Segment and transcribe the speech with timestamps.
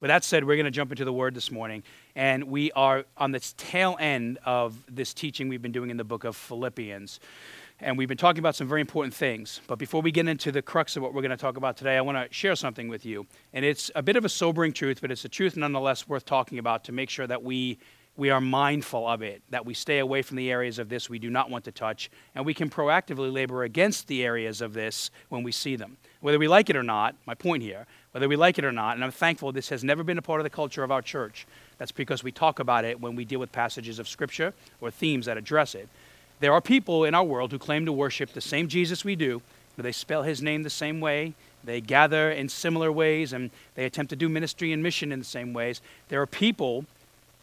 [0.00, 1.82] With that said, we're going to jump into the Word this morning,
[2.16, 6.04] and we are on the tail end of this teaching we've been doing in the
[6.04, 7.20] book of Philippians.
[7.80, 9.60] And we've been talking about some very important things.
[9.66, 11.98] But before we get into the crux of what we're going to talk about today,
[11.98, 13.26] I want to share something with you.
[13.52, 16.58] And it's a bit of a sobering truth, but it's a truth nonetheless worth talking
[16.58, 17.78] about to make sure that we
[18.16, 21.18] we are mindful of it, that we stay away from the areas of this we
[21.18, 25.10] do not want to touch, and we can proactively labor against the areas of this
[25.30, 25.96] when we see them.
[26.20, 28.96] Whether we like it or not, my point here, whether we like it or not,
[28.96, 31.46] and I'm thankful this has never been a part of the culture of our church.
[31.78, 35.26] That's because we talk about it when we deal with passages of Scripture or themes
[35.26, 35.88] that address it.
[36.40, 39.42] There are people in our world who claim to worship the same Jesus we do,
[39.76, 43.84] but they spell his name the same way, they gather in similar ways, and they
[43.84, 45.80] attempt to do ministry and mission in the same ways.
[46.08, 46.86] There are people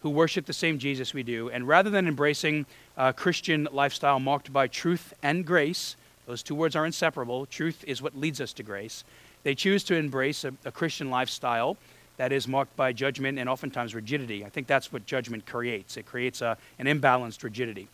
[0.02, 1.49] who worship the same Jesus we do.
[1.49, 6.75] And rather than embracing a Christian lifestyle marked by truth and grace, those two words
[6.75, 7.45] are inseparable.
[7.45, 9.03] Truth is what leads us to grace.
[9.47, 11.77] They choose to embrace a, a Christian lifestyle
[12.17, 14.43] that is marked by judgment and oftentimes rigidity.
[14.43, 15.95] I think that's what judgment creates.
[15.95, 17.88] It creates a, an imbalanced rigidity.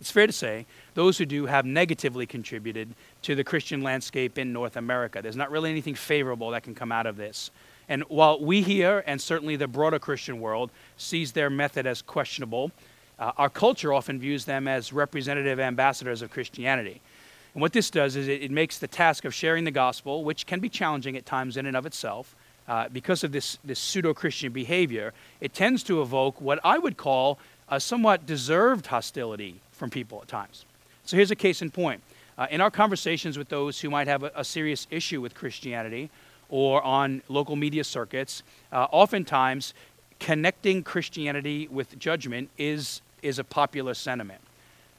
[0.00, 2.88] It's fair to say those who do have negatively contributed
[3.20, 5.20] to the Christian landscape in North America.
[5.20, 7.50] There's not really anything favorable that can come out of this.
[7.86, 12.72] And while we here, and certainly the broader Christian world, sees their method as questionable,
[13.18, 17.02] uh, our culture often views them as representative ambassadors of Christianity.
[17.54, 20.46] And what this does is it, it makes the task of sharing the gospel, which
[20.46, 22.34] can be challenging at times in and of itself,
[22.68, 26.96] uh, because of this, this pseudo Christian behavior, it tends to evoke what I would
[26.96, 30.64] call a somewhat deserved hostility from people at times.
[31.04, 32.02] So here's a case in point.
[32.38, 36.08] Uh, in our conversations with those who might have a, a serious issue with Christianity,
[36.48, 39.74] or on local media circuits, uh, oftentimes
[40.20, 44.40] connecting Christianity with judgment is, is a popular sentiment.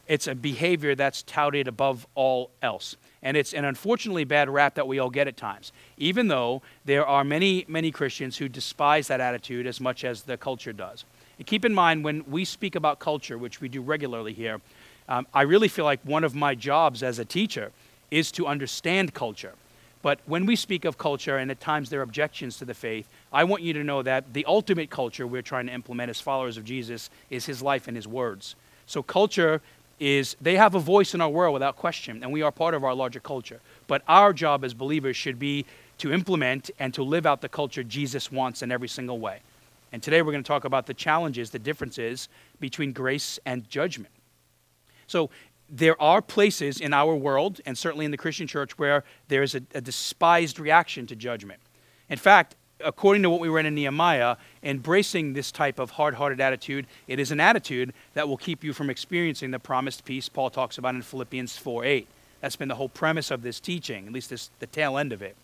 [0.07, 2.97] It's a behavior that's touted above all else.
[3.21, 7.05] And it's an unfortunately bad rap that we all get at times, even though there
[7.05, 11.05] are many, many Christians who despise that attitude as much as the culture does.
[11.37, 14.59] And keep in mind, when we speak about culture, which we do regularly here,
[15.07, 17.71] um, I really feel like one of my jobs as a teacher
[18.11, 19.53] is to understand culture.
[20.01, 23.07] But when we speak of culture and at times there are objections to the faith,
[23.31, 26.57] I want you to know that the ultimate culture we're trying to implement as followers
[26.57, 28.55] of Jesus is his life and his words.
[28.85, 29.61] So culture
[30.03, 32.83] is they have a voice in our world without question, and we are part of
[32.83, 33.61] our larger culture.
[33.87, 35.65] But our job as believers should be
[35.99, 39.39] to implement and to live out the culture Jesus wants in every single way.
[39.93, 42.27] And today we're going to talk about the challenges, the differences
[42.59, 44.13] between grace and judgment.
[45.07, 45.29] So
[45.69, 49.55] there are places in our world, and certainly in the Christian church, where there is
[49.55, 51.61] a, a, despised reaction to judgment.
[52.09, 56.39] In fact, according to what we read in Nehemiah, embracing this type of hard hearted
[56.39, 60.49] attitude, it is an attitude that will keep you from experiencing the promised peace Paul
[60.49, 62.07] talks about in Philippians 4 8.
[62.41, 65.21] That's been the whole premise of this teaching, at least this, the tail end of
[65.21, 65.35] it,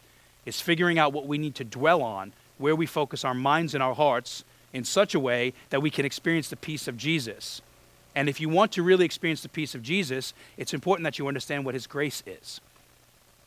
[0.46, 3.82] is figuring out what we need to dwell on, where we focus our minds and
[3.82, 7.62] our hearts in such a way that we can experience the peace of Jesus
[8.16, 11.28] and if you want to really experience the peace of Jesus, it's important that you
[11.28, 12.60] understand what his grace is.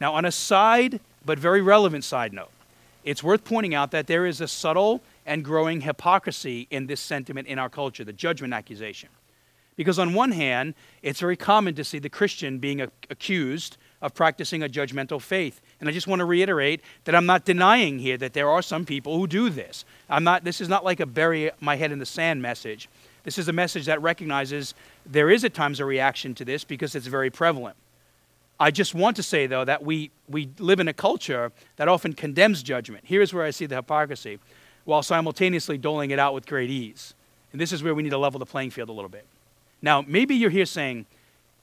[0.00, 2.50] Now, on a side but very relevant side note,
[3.04, 7.48] it's worth pointing out that there is a subtle and growing hypocrisy in this sentiment
[7.48, 9.08] in our culture, the judgment accusation.
[9.76, 14.62] Because on one hand, it's very common to see the Christian being accused of practicing
[14.62, 15.60] a judgmental faith.
[15.80, 18.84] And I just want to reiterate that I'm not denying here that there are some
[18.84, 19.84] people who do this.
[20.10, 22.88] I'm not this is not like a bury my head in the sand message.
[23.22, 24.74] This is a message that recognizes
[25.06, 27.76] there is at times a reaction to this because it's very prevalent.
[28.62, 32.12] I just want to say, though, that we, we live in a culture that often
[32.12, 33.02] condemns judgment.
[33.04, 34.38] Here's where I see the hypocrisy,
[34.84, 37.14] while simultaneously doling it out with great ease.
[37.50, 39.26] And this is where we need to level the playing field a little bit.
[39.82, 41.06] Now, maybe you're here saying,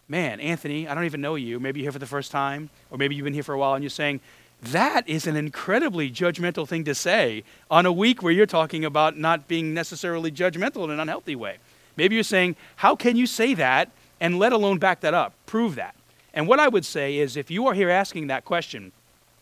[0.10, 1.58] Man, Anthony, I don't even know you.
[1.58, 3.76] Maybe you're here for the first time, or maybe you've been here for a while
[3.76, 4.20] and you're saying,
[4.62, 9.18] that is an incredibly judgmental thing to say on a week where you're talking about
[9.18, 11.60] not being necessarily judgmental in an unhealthy way.
[11.96, 13.90] Maybe you're saying, How can you say that
[14.20, 15.34] and let alone back that up?
[15.46, 15.96] Prove that.
[16.34, 18.92] And what I would say is, if you are here asking that question,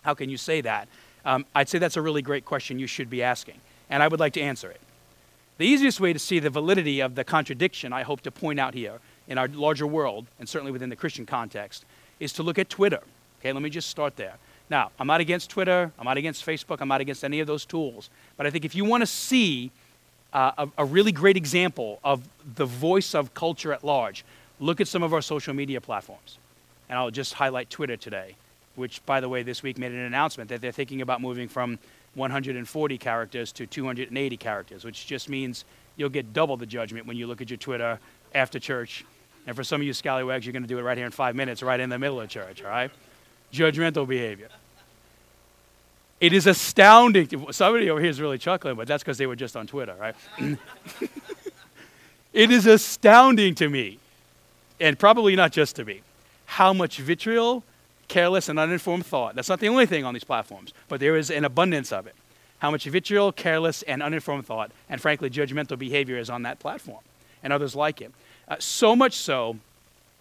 [0.03, 0.87] How can you say that?
[1.25, 3.59] Um, I'd say that's a really great question you should be asking.
[3.89, 4.79] And I would like to answer it.
[5.57, 8.73] The easiest way to see the validity of the contradiction I hope to point out
[8.73, 11.83] here in our larger world, and certainly within the Christian context,
[12.19, 13.01] is to look at Twitter.
[13.39, 14.35] Okay, let me just start there.
[14.69, 17.65] Now, I'm not against Twitter, I'm not against Facebook, I'm not against any of those
[17.65, 18.09] tools.
[18.35, 19.71] But I think if you want to see
[20.33, 24.25] uh, a, a, really great example of the voice of culture at large,
[24.59, 26.37] look at some of our social media platforms.
[26.89, 28.35] And I'll just highlight Twitter today,
[28.75, 31.79] which, by the way, this week made an announcement that they're thinking about moving from
[32.15, 37.27] 140 characters to 280 characters, which just means you'll get double the judgment when you
[37.27, 37.99] look at your Twitter
[38.33, 39.05] after church.
[39.45, 41.35] And for some of you scallywags, you're going to do it right here in five
[41.35, 42.91] minutes, right in the middle of church, all right?
[43.51, 44.49] judgmental behavior.
[46.19, 47.51] It is astounding.
[47.51, 50.15] Somebody over here is really chuckling, but that's because they were just on Twitter, right?
[52.33, 53.99] it is astounding to me,
[54.79, 56.01] and probably not just to me,
[56.47, 57.63] how much vitriol,
[58.07, 59.35] careless, and uninformed thought.
[59.35, 62.15] That's not the only thing on these platforms, but there is an abundance of it.
[62.59, 67.01] How much vitriol, careless, and uninformed thought, and frankly, judgmental behavior is on that platform,
[67.43, 68.11] and others like it.
[68.47, 69.57] Uh, so much so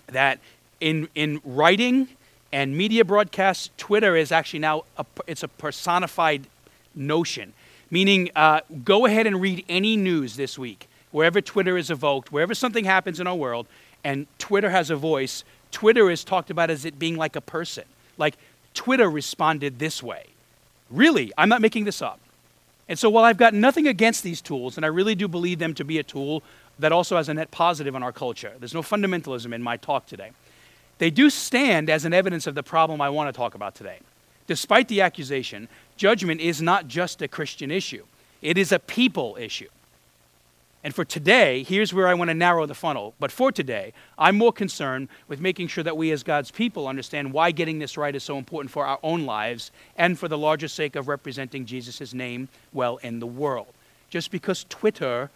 [0.09, 0.41] that
[0.81, 2.09] in, in writing
[2.53, 6.47] and media broadcasts, Twitter is actually now a, it's a personified
[6.95, 7.53] notion,
[7.91, 12.55] meaning uh, go ahead and read any news this week, wherever Twitter is evoked, wherever
[12.55, 13.67] something happens in our world,
[14.05, 15.45] and Twitter has a voice.
[15.77, 17.85] Twitter is talked about as it being like a person,
[18.17, 18.37] like
[18.73, 20.25] Twitter responded this way.
[20.91, 22.19] Really, I'm not making this up.
[22.89, 25.75] And so, while I've got nothing against these tools, and I really do believe them
[25.75, 26.43] to be a tool
[26.79, 30.07] that also has a net positive on our culture, there's no fundamentalism in my talk
[30.07, 30.31] today
[30.99, 33.99] they do stand as an evidence of the problem I want to talk about today.
[34.47, 38.05] Despite the accusation, judgment is not just a Christian issue,
[38.43, 39.69] it is a people issue.
[40.85, 43.15] And for today, here's where I want to narrow the funnel.
[43.19, 47.33] But for today, I'm more concerned with making sure that we as God's people understand
[47.33, 50.69] why getting this right is so important for our own lives and for the larger
[50.69, 53.73] sake of representing Jesus' name well in the world.
[54.11, 55.31] Just because Twitter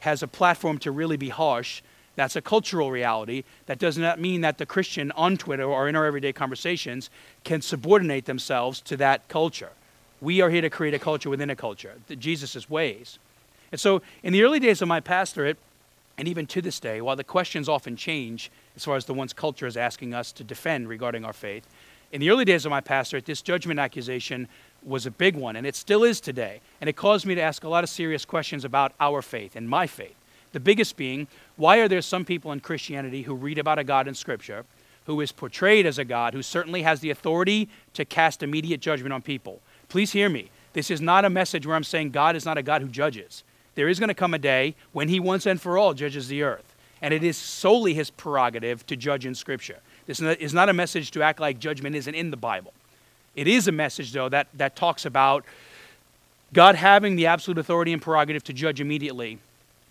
[0.00, 1.82] has a platform to really be harsh
[2.16, 3.44] that's a cultural reality.
[3.66, 7.10] That does not mean that the Christian on Twitter or in our everyday conversations
[7.42, 9.70] can subordinate themselves to that culture.
[10.20, 13.18] We are here to create a culture within a culture, Jesus' ways.
[13.74, 15.56] And so, in the early days of my pastorate,
[16.16, 19.32] and even to this day, while the questions often change as far as the ones
[19.32, 21.66] culture is asking us to defend regarding our faith,
[22.12, 24.46] in the early days of my pastorate, this judgment accusation
[24.84, 26.60] was a big one, and it still is today.
[26.80, 29.68] And it caused me to ask a lot of serious questions about our faith and
[29.68, 30.14] my faith.
[30.52, 34.06] The biggest being, why are there some people in Christianity who read about a God
[34.06, 34.64] in Scripture
[35.06, 39.12] who is portrayed as a God who certainly has the authority to cast immediate judgment
[39.12, 39.60] on people?
[39.88, 40.52] Please hear me.
[40.74, 43.42] This is not a message where I'm saying God is not a God who judges.
[43.74, 46.42] There is going to come a day when He once and for all judges the
[46.42, 46.74] earth.
[47.02, 49.78] And it is solely His prerogative to judge in Scripture.
[50.06, 52.72] This is not a message to act like judgment isn't in the Bible.
[53.34, 55.44] It is a message, though, that, that talks about
[56.52, 59.38] God having the absolute authority and prerogative to judge immediately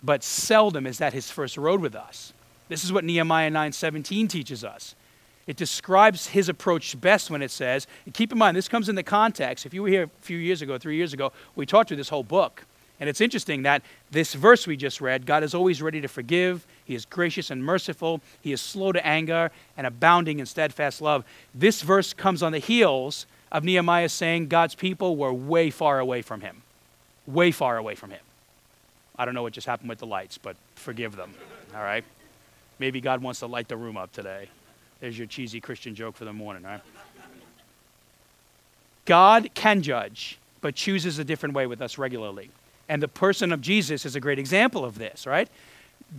[0.04, 2.34] but seldom is that his first road with us.
[2.68, 4.94] This is what Nehemiah 9:17 teaches us.
[5.46, 8.94] It describes his approach best when it says, and keep in mind, this comes in
[8.94, 9.66] the context.
[9.66, 12.08] If you were here a few years ago, three years ago, we talked through this
[12.08, 12.64] whole book.
[13.00, 16.64] And it's interesting that this verse we just read, God is always ready to forgive.
[16.84, 18.20] He is gracious and merciful.
[18.40, 21.24] He is slow to anger and abounding in steadfast love.
[21.54, 26.22] This verse comes on the heels of Nehemiah saying God's people were way far away
[26.22, 26.62] from him.
[27.26, 28.20] Way far away from him.
[29.16, 31.34] I don't know what just happened with the lights, but forgive them.
[31.74, 32.04] All right?
[32.78, 34.48] Maybe God wants to light the room up today.
[35.00, 36.80] There's your cheesy Christian joke for the morning, right?
[39.04, 42.50] God can judge, but chooses a different way with us regularly.
[42.88, 45.48] And the person of Jesus is a great example of this, right?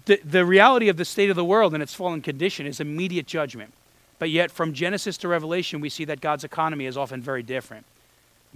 [0.05, 3.27] The, the reality of the state of the world and its fallen condition is immediate
[3.27, 3.73] judgment.
[4.17, 7.85] But yet, from Genesis to Revelation, we see that God's economy is often very different.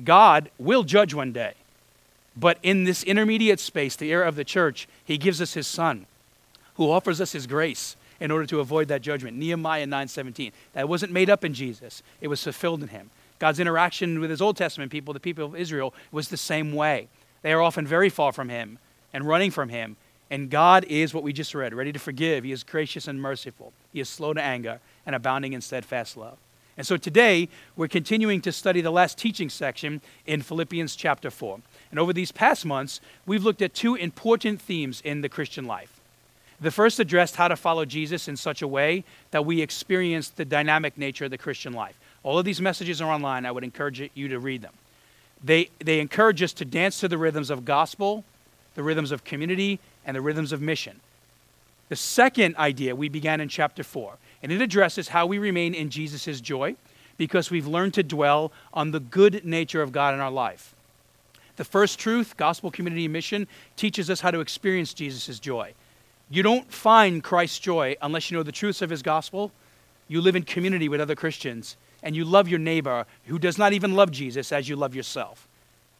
[0.03, 1.53] God will judge one day.
[2.35, 6.05] But in this intermediate space, the era of the church, he gives us his son
[6.75, 9.35] who offers us his grace in order to avoid that judgment.
[9.37, 10.53] Nehemiah 9:17.
[10.73, 12.01] That wasn't made up in Jesus.
[12.21, 13.09] It was fulfilled in him.
[13.37, 17.07] God's interaction with his Old Testament people, the people of Israel, was the same way.
[17.41, 18.79] They are often very far from him
[19.13, 19.97] and running from him.
[20.31, 22.43] And God is what we just read, ready to forgive.
[22.43, 23.73] He is gracious and merciful.
[23.91, 26.37] He is slow to anger and abounding in steadfast love.
[26.77, 31.59] And so today, we're continuing to study the last teaching section in Philippians chapter 4.
[31.91, 35.99] And over these past months, we've looked at two important themes in the Christian life.
[36.61, 40.45] The first addressed how to follow Jesus in such a way that we experience the
[40.45, 41.99] dynamic nature of the Christian life.
[42.23, 43.45] All of these messages are online.
[43.45, 44.73] I would encourage you to read them.
[45.43, 48.23] They, they encourage us to dance to the rhythms of gospel,
[48.75, 50.99] the rhythms of community, and the rhythms of mission.
[51.89, 55.89] The second idea we began in chapter 4, and it addresses how we remain in
[55.89, 56.75] Jesus' joy
[57.17, 60.73] because we've learned to dwell on the good nature of God in our life.
[61.57, 65.73] The first truth, gospel community mission, teaches us how to experience Jesus' joy.
[66.29, 69.51] You don't find Christ's joy unless you know the truths of his gospel.
[70.07, 73.73] You live in community with other Christians, and you love your neighbor who does not
[73.73, 75.47] even love Jesus as you love yourself.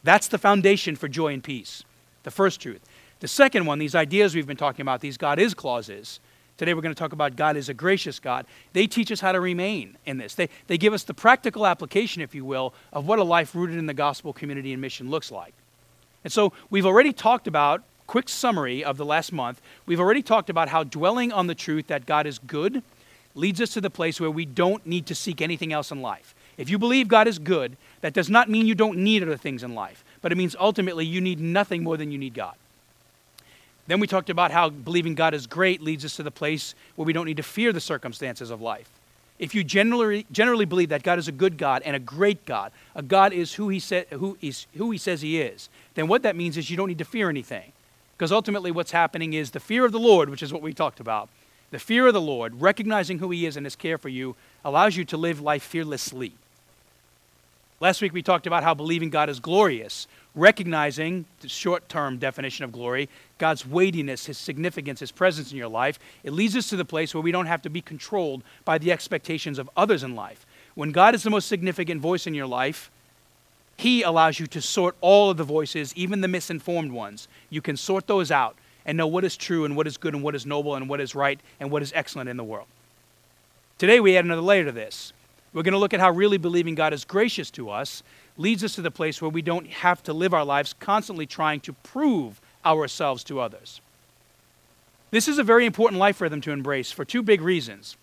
[0.03, 1.83] That's the foundation for joy and peace.
[2.23, 2.81] The first truth.
[3.19, 6.19] The second one, these ideas we've been talking about, these God is clauses.
[6.57, 8.45] Today we're going to talk about God is a gracious God.
[8.73, 10.35] They teach us how to remain in this.
[10.35, 13.77] They, they give us the practical application, if you will, of what a life rooted
[13.77, 15.53] in the gospel community and mission looks like.
[16.23, 20.49] And so we've already talked about, quick summary of the last month, we've already talked
[20.49, 22.83] about how dwelling on the truth that God is good
[23.39, 26.35] leads us to the place where we don't need to seek anything else in life.
[26.57, 29.63] If you believe God is good, that does not mean you don't need other things
[29.63, 32.55] in life, but it means ultimately you need nothing more than you need God.
[33.87, 37.05] Then we talked about how believing God is great leads us to the place where
[37.05, 38.89] we don't need to fear the circumstances of life.
[39.39, 42.73] If you generally, generally believe that God is a good God and a great God,
[42.93, 46.23] a God is who he, sa- who, is, who he says he is, then what
[46.23, 47.71] that means is you don't need to fear anything.
[48.17, 50.99] Because ultimately, what's happening is the fear of the Lord, which is what we talked
[50.99, 51.29] about,
[51.71, 54.35] the fear of the Lord, recognizing who he is and his care for you,
[54.65, 56.33] allows you to live life fearlessly.
[57.79, 62.65] Last week we talked about how believing God is glorious, recognizing the short term definition
[62.65, 63.07] of glory,
[63.37, 65.97] God's weightiness, His significance, His presence in your life.
[66.23, 68.91] It leads us to the place where we don't have to be controlled by the
[68.91, 70.45] expectations of others in life.
[70.75, 72.91] When God is the most significant voice in your life,
[73.77, 77.29] He allows you to sort all of the voices, even the misinformed ones.
[77.49, 80.23] You can sort those out and know what is true and what is good and
[80.23, 82.67] what is noble and what is right and what is excellent in the world.
[83.77, 85.13] Today we add another layer to this.
[85.53, 88.03] We're going to look at how really believing God is gracious to us
[88.37, 91.59] leads us to the place where we don't have to live our lives constantly trying
[91.61, 93.81] to prove ourselves to others.
[95.11, 97.97] This is a very important life rhythm to embrace for two big reasons.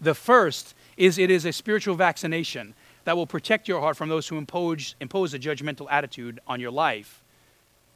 [0.00, 4.28] The first is it is a spiritual vaccination that will protect your heart from those
[4.28, 7.20] who impose, impose a judgmental attitude on your life.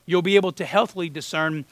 [0.06, 1.64] You'll be able to healthily discern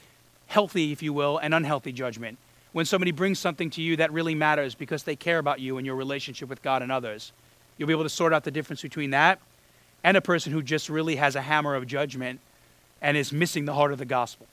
[0.53, 2.37] healthy, if you will, and unhealthy judgment
[2.73, 5.87] when somebody brings something to you that really matters because they care about you and
[5.87, 7.33] your relationship with God and others.
[7.77, 9.41] You'll be able to sort out the difference between that
[10.05, 12.41] and a person who just really has a hammer of judgment
[13.01, 14.47] and is missing the heart of the gospel.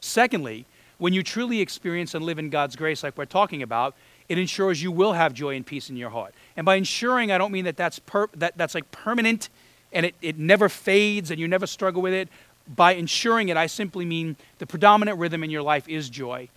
[0.00, 0.64] Secondly,
[0.98, 3.94] when you truly experience and live in God's grace, like we're talking about,
[4.28, 6.34] it ensures you will have joy and peace in your heart.
[6.56, 9.48] And by ensuring, I don't mean that that's, per, that, that's like permanent
[9.92, 12.28] and it, it never fades and you never struggle with it.
[12.66, 16.48] By ensuring it, I simply mean the predominant rhythm in your life is joy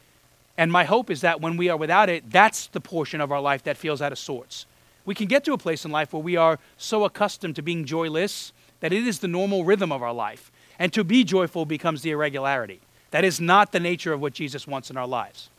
[0.57, 3.39] and my hope is that when we are without it, that's the portion of our
[3.39, 4.65] life that feels out of sorts.
[5.05, 7.85] We can get to a place in life where we are so accustomed to being
[7.85, 10.51] joyless that it is the normal rhythm of our life.
[10.79, 12.81] And to be joyful becomes the irregularity.
[13.11, 15.49] That is not the nature of what Jesus wants in our lives.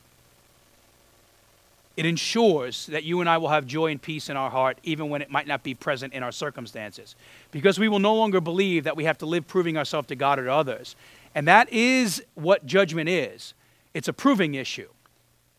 [1.98, 5.08] It ensures that you and I will have joy and peace in our heart, even
[5.08, 7.16] when it might not be present in our circumstances.
[7.50, 10.38] Because we will no longer believe that we have to live proving ourselves to God
[10.38, 10.94] or to others.
[11.34, 13.52] And that is what judgment is.
[13.94, 14.86] It's a proving issue.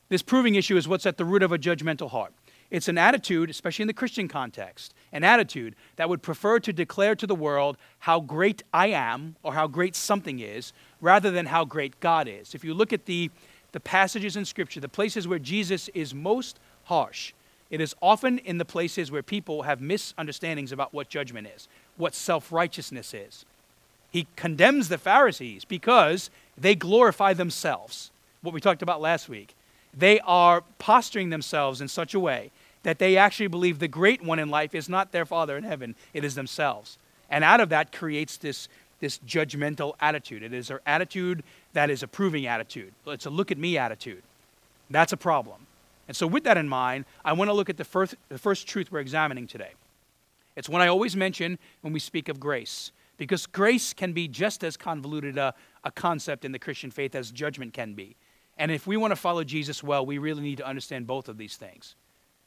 [0.07, 2.31] This proving issue is what's at the root of a judgmental heart.
[2.71, 7.15] It's an attitude, especially in the Christian context, an attitude that would prefer to declare
[7.15, 11.65] to the world how great I am or how great something is rather than how
[11.65, 12.55] great God is.
[12.55, 13.29] If you look at the,
[13.71, 17.33] the passages in Scripture, the places where Jesus is most harsh,
[17.69, 22.15] it is often in the places where people have misunderstandings about what judgment is, what
[22.15, 23.45] self righteousness is.
[24.11, 28.11] He condemns the Pharisees because they glorify themselves
[28.41, 29.53] what we talked about last week.
[29.95, 32.51] They are posturing themselves in such a way
[32.83, 35.95] that they actually believe the great one in life is not their Father in heaven,
[36.13, 36.97] it is themselves.
[37.29, 40.43] And out of that creates this, this judgmental attitude.
[40.43, 42.93] It is their attitude that is a proving attitude.
[43.07, 44.23] It's a look at me attitude.
[44.89, 45.67] That's a problem.
[46.07, 48.67] And so, with that in mind, I want to look at the first, the first
[48.67, 49.71] truth we're examining today.
[50.55, 54.63] It's one I always mention when we speak of grace, because grace can be just
[54.63, 58.15] as convoluted a, a concept in the Christian faith as judgment can be.
[58.57, 61.37] And if we want to follow Jesus well, we really need to understand both of
[61.37, 61.95] these things.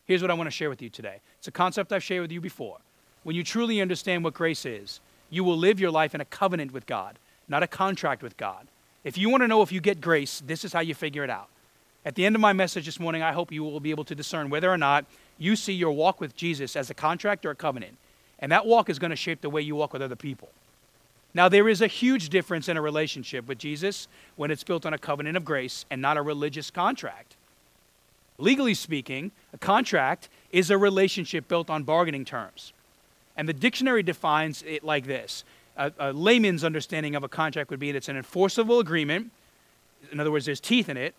[0.04, 2.32] Here's what I want to share with you today it's a concept I've shared with
[2.32, 2.78] you before.
[3.22, 5.00] When you truly understand what grace is,
[5.30, 8.66] you will live your life in a covenant with God, not a contract with God.
[9.04, 11.30] If you want to know if you get grace, this is how you figure it
[11.30, 11.48] out.
[12.04, 14.14] At the end of my message this morning, I hope you will be able to
[14.14, 15.04] discern whether or not
[15.38, 17.96] you see your walk with Jesus as a contract or a covenant.
[18.38, 20.50] And that walk is going to shape the way you walk with other people.
[21.34, 24.92] Now, there is a huge difference in a relationship with Jesus when it's built on
[24.92, 27.36] a covenant of grace and not a religious contract.
[28.38, 32.72] Legally speaking, a contract is a relationship built on bargaining terms.
[33.36, 35.44] And the dictionary defines it like this
[35.76, 39.30] a, a layman's understanding of a contract would be that it's an enforceable agreement.
[40.10, 41.14] In other words, there's teeth in it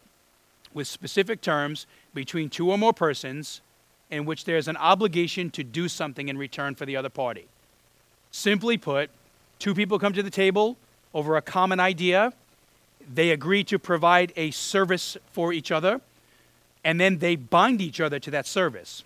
[0.73, 3.61] with specific terms between two or more persons
[4.09, 7.47] in which there's an obligation to do something in return for the other party.
[8.31, 9.09] Simply put,
[9.63, 10.75] Two people come to the table
[11.13, 12.33] over a common idea.
[13.13, 16.01] They agree to provide a service for each other,
[16.83, 19.05] and then they bind each other to that service.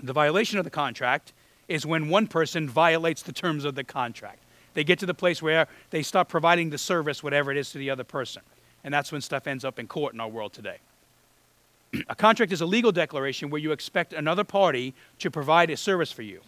[0.00, 1.32] The violation of the contract
[1.66, 4.38] is when one person violates the terms of the contract.
[4.74, 7.78] They get to the place where they stop providing the service, whatever it is, to
[7.78, 8.42] the other person.
[8.84, 10.78] And that's when stuff ends up in court in our world today.
[12.08, 16.12] a contract is a legal declaration where you expect another party to provide a service
[16.12, 16.40] for you,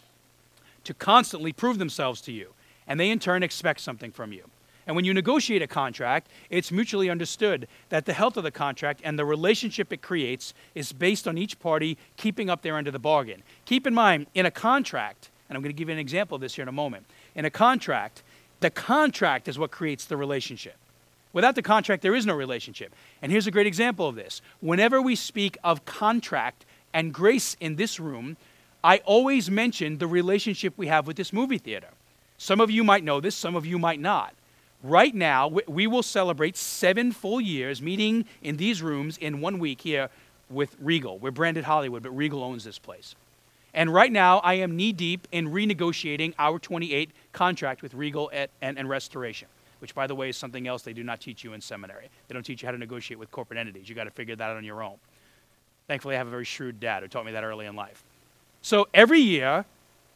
[0.85, 2.55] to constantly prove themselves to you
[2.87, 4.45] and they in turn expect something from you.
[4.87, 9.01] And when you negotiate a contract, it's mutually understood that the health of the contract
[9.05, 12.93] and the relationship it creates is based on each party keeping up their end of
[12.93, 13.43] the bargain.
[13.65, 16.41] Keep in mind, in a contract, and I'm going to give you an example of
[16.41, 17.07] this here in a moment.
[17.35, 18.23] In a contract,
[18.61, 20.77] the contract is what creates the relationship.
[21.33, 22.93] Without the contract, there is no relationship.
[23.23, 24.43] And here's a great example of this.
[24.61, 28.37] Whenever we speak of contract and grace in this room,
[28.85, 31.89] I always mention the relationship we have with this movie theater.
[32.37, 34.35] Some of you might know this, some of you might not.
[34.83, 39.83] Right now, we will celebrate seven full years meeting in these rooms in one week
[39.83, 40.09] here
[40.51, 41.19] with Regal.
[41.19, 43.15] We're branded Hollywood, but Regal owns this place.
[43.73, 48.51] And right now, I am knee deep in renegotiating our 28 contract with Regal at,
[48.61, 49.49] and, and Restoration,
[49.81, 52.09] which, by the way, is something else they do not teach you in seminary.
[52.29, 53.89] They don't teach you how to negotiate with corporate entities.
[53.89, 54.97] You've got to figure that out on your own.
[55.89, 58.03] Thankfully, I have a very shrewd dad who taught me that early in life.
[58.63, 59.65] So every year,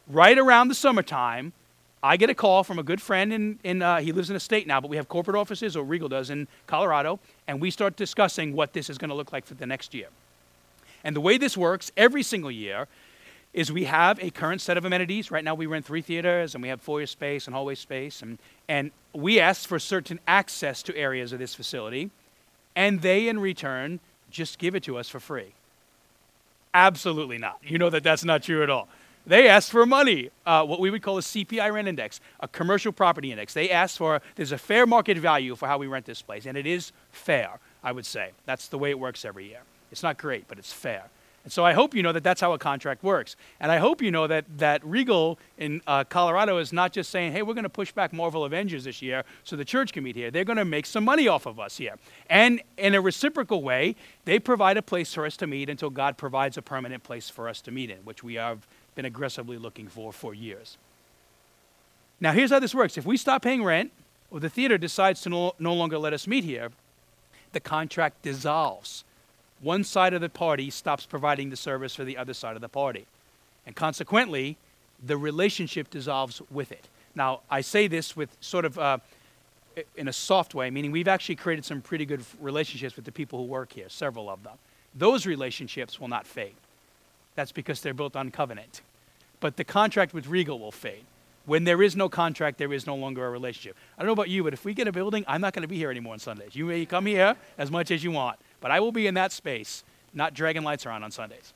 [0.07, 1.53] right around the summertime,
[2.01, 4.39] I get a call from a good friend, in, in uh, he lives in a
[4.39, 7.95] state now, but we have corporate offices, or Regal does, in Colorado, and we start
[7.95, 10.07] discussing what this is going to look like for the next year.
[11.03, 12.87] And the way this works every single year
[13.53, 15.31] is we have a current set of amenities.
[15.31, 18.37] Right now, we rent three theaters, and we have foyer space and hallway space, and,
[18.67, 22.11] and we ask for certain access to areas of this facility,
[22.75, 23.99] and they, in return,
[24.29, 25.53] just give it to us for free.
[26.73, 27.57] Absolutely not.
[27.63, 28.87] You know that that's not true at all.
[29.25, 32.93] They asked for money, uh, what we would call a CPI rent index, a commercial
[32.93, 33.53] property index.
[33.53, 36.57] They asked for, there's a fair market value for how we rent this place, and
[36.57, 38.31] it is fair, I would say.
[38.45, 39.61] That's the way it works every year.
[39.91, 41.09] It's not great, but it's fair.
[41.47, 43.37] And so I hope you know that that's how a contract works.
[43.61, 47.31] And I hope you know that, that Regal in uh, Colorado is not just saying,
[47.31, 50.17] hey, we're going to push back Marvel Avengers this year so the church can meet
[50.17, 50.29] here.
[50.29, 51.93] They're going to make some money off of us here.
[52.29, 56.17] And in a reciprocal way, they provide a place for us to meet until God
[56.17, 59.87] provides a permanent place for us to meet in, which we have been aggressively looking
[59.87, 60.77] for for years.
[62.19, 63.93] Now, here's how this works if we stop paying rent,
[64.31, 66.71] or the theater decides to no, no longer let us meet here,
[67.53, 69.05] the contract dissolves.
[69.61, 72.69] One side of the party stops providing the service for the other side of the
[72.69, 73.05] party.
[73.65, 74.57] And consequently,
[75.03, 76.87] the relationship dissolves with it.
[77.15, 78.99] Now, I say this with sort of uh,
[79.95, 83.39] in a soft way, meaning we've actually created some pretty good relationships with the people
[83.39, 84.53] who work here, several of them.
[84.95, 86.55] Those relationships will not fade.
[87.35, 88.81] That's because they're built on covenant.
[89.39, 91.03] But the contract with Regal will fade.
[91.45, 93.77] When there is no contract, there is no longer a relationship.
[93.97, 95.67] I don't know about you, but if we get a building, I'm not going to
[95.67, 96.55] be here anymore on Sundays.
[96.55, 99.31] You may come here as much as you want, but I will be in that
[99.31, 101.53] space, not dragging lights around on Sundays.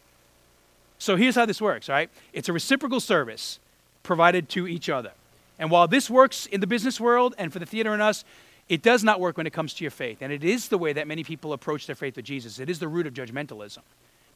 [0.97, 2.09] So here's how this works, right?
[2.31, 3.59] It's a reciprocal service
[4.03, 5.11] provided to each other.
[5.57, 8.23] And while this works in the business world and for the theater and us,
[8.69, 10.19] it does not work when it comes to your faith.
[10.21, 12.59] And it is the way that many people approach their faith with Jesus.
[12.59, 13.79] It is the root of judgmentalism.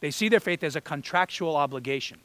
[0.02, 2.20] They see their faith as a contractual obligation.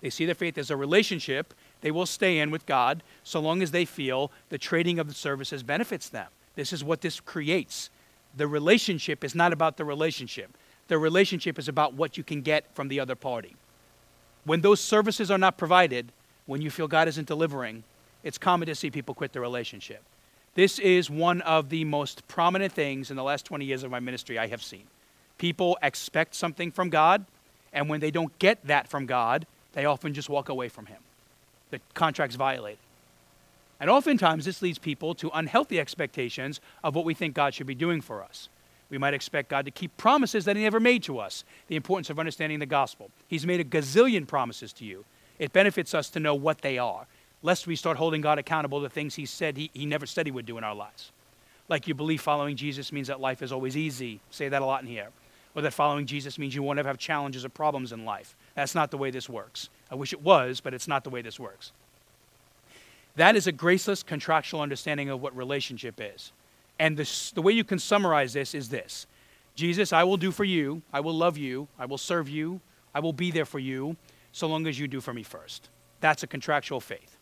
[0.00, 3.62] They see their faith as a relationship they will stay in with God so long
[3.62, 6.28] as they feel the trading of the services benefits them.
[6.54, 7.90] This is what this creates.
[8.36, 10.50] The relationship is not about the relationship,
[10.88, 13.56] the relationship is about what you can get from the other party.
[14.44, 16.12] When those services are not provided,
[16.46, 17.82] when you feel God isn't delivering,
[18.22, 20.02] it's common to see people quit the relationship.
[20.54, 24.00] This is one of the most prominent things in the last 20 years of my
[24.00, 24.84] ministry I have seen.
[25.38, 27.26] People expect something from God,
[27.72, 30.98] and when they don't get that from God, they often just walk away from Him.
[31.70, 32.78] The contract's violated.
[33.78, 37.74] And oftentimes, this leads people to unhealthy expectations of what we think God should be
[37.74, 38.48] doing for us.
[38.88, 41.44] We might expect God to keep promises that He never made to us.
[41.68, 43.10] The importance of understanding the gospel.
[43.28, 45.04] He's made a gazillion promises to you.
[45.38, 47.06] It benefits us to know what they are,
[47.42, 50.32] lest we start holding God accountable to things He said He, he never said He
[50.32, 51.10] would do in our lives.
[51.68, 54.20] Like you believe following Jesus means that life is always easy.
[54.30, 55.08] Say that a lot in here
[55.56, 58.36] or that following Jesus means you won't ever have challenges or problems in life.
[58.54, 59.70] That's not the way this works.
[59.90, 61.72] I wish it was, but it's not the way this works.
[63.16, 66.32] That is a graceless contractual understanding of what relationship is.
[66.78, 69.06] And this, the way you can summarize this is this
[69.54, 72.60] Jesus, I will do for you, I will love you, I will serve you,
[72.94, 73.96] I will be there for you,
[74.32, 75.70] so long as you do for me first.
[76.00, 77.16] That's a contractual faith.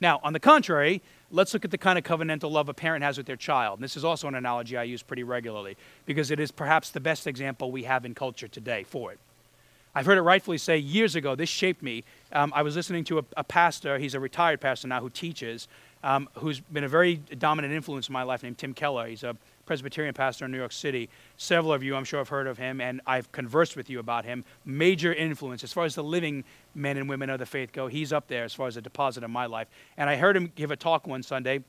[0.00, 3.18] Now, on the contrary, let's look at the kind of covenantal love a parent has
[3.18, 3.78] with their child.
[3.78, 7.00] And this is also an analogy I use pretty regularly because it is perhaps the
[7.00, 9.18] best example we have in culture today for it.
[9.94, 12.04] I've heard it rightfully say years ago, this shaped me.
[12.32, 15.66] Um, I was listening to a, a, pastor, he's a retired pastor now who teaches,
[16.04, 19.08] um, who's been a very dominant influence in my life, named Tim Keller.
[19.08, 21.08] He's a Presbyterian pastor in New York City.
[21.36, 24.24] Several of you, I'm sure, have heard of him, and I've conversed with you about
[24.24, 24.44] him.
[24.64, 27.88] Major influence as far as the living men and women of the faith go.
[27.88, 29.68] He's up there as far as a deposit in my life.
[29.96, 31.64] And I heard him give a talk one Sunday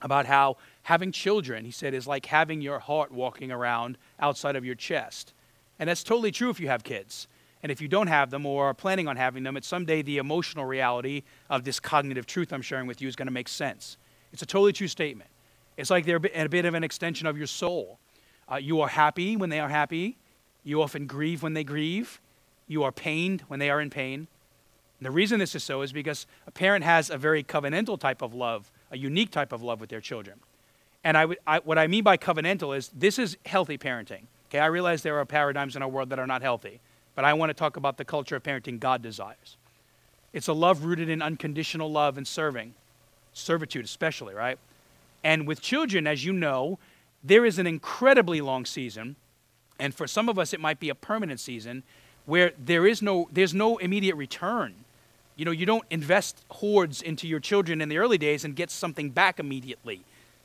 [0.00, 4.64] about how having children, he said, is like having your heart walking around outside of
[4.64, 5.34] your chest.
[5.78, 7.28] And that's totally true if you have kids.
[7.62, 10.18] And if you don't have them or are planning on having them, at someday the
[10.18, 13.96] emotional reality of this cognitive truth I'm sharing with you is going to make sense.
[14.32, 15.30] It's a totally true statement.
[15.76, 17.98] It's like they're a bit of an extension of your soul.
[18.50, 20.16] Uh, you are happy when they are happy.
[20.64, 22.20] You often grieve when they grieve.
[22.66, 24.28] You are pained when they are in pain.
[24.98, 28.22] And the reason this is so is because a parent has a very covenantal type
[28.22, 30.40] of love, a unique type of love with their children.
[31.04, 34.22] And I, I, what I mean by covenantal is this is healthy parenting.
[34.48, 36.80] Okay, I realize there are paradigms in our world that are not healthy,
[37.18, 39.56] but I want to talk about the culture of parenting God desires.
[40.32, 42.74] It's a love rooted in unconditional love and serving,
[43.32, 44.56] servitude especially, right?
[45.24, 46.78] And with children, as you know,
[47.24, 49.16] there is an incredibly long season,
[49.80, 51.82] and for some of us, it might be a permanent season
[52.24, 54.76] where there is no, there's no immediate return.
[55.34, 58.70] You know, you don't invest hordes into your children in the early days and get
[58.70, 60.02] something back immediately.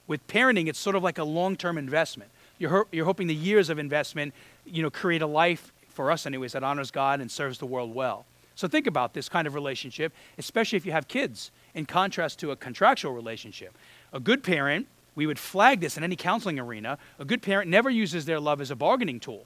[0.08, 2.32] With parenting, it's sort of like a long-term investment.
[2.58, 4.34] You're, you're hoping the years of investment,
[4.66, 7.94] you know, create a life for us, anyways, that honors God and serves the world
[7.94, 8.26] well.
[8.56, 12.52] So think about this kind of relationship, especially if you have kids, in contrast to
[12.52, 13.76] a contractual relationship.
[14.12, 17.90] A good parent, we would flag this in any counseling arena, a good parent never
[17.90, 19.46] uses their love as a bargaining tool.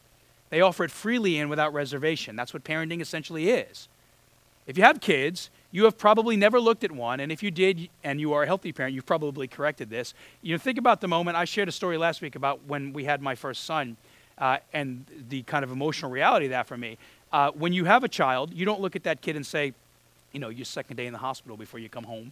[0.49, 2.35] They offer it freely and without reservation.
[2.35, 3.87] That's what parenting essentially is.
[4.65, 7.89] If you have kids, you have probably never looked at one, and if you did,
[8.03, 10.13] and you are a healthy parent, you've probably corrected this.
[10.41, 11.37] You know, think about the moment.
[11.37, 13.95] I shared a story last week about when we had my first son,
[14.37, 16.97] uh, and the kind of emotional reality of that for me.
[17.31, 19.73] Uh, when you have a child, you don't look at that kid and say,
[20.31, 22.31] you know, your second day in the hospital before you come home,